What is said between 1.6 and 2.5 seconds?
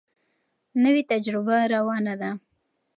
روانه ده.